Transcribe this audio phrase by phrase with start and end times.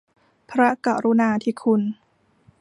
[0.49, 1.81] พระกรุณาธิคุณ